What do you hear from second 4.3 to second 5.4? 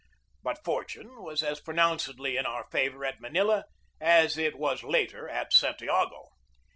it was later